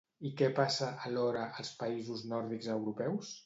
I 0.27 0.29
què 0.37 0.47
passa, 0.59 0.87
alhora, 1.11 1.45
als 1.65 1.71
països 1.85 2.27
nòrdics 2.35 2.75
europeus? 2.81 3.35